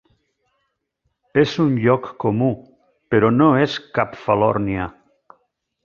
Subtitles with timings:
[1.41, 2.49] És un lloc comú,
[3.15, 4.93] però no és cap falòrnia.